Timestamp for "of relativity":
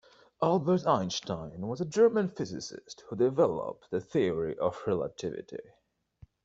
4.57-5.61